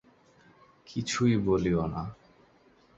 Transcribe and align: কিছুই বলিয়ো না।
কিছুই 0.87 1.35
বলিয়ো 1.37 1.83
না। 1.87 2.03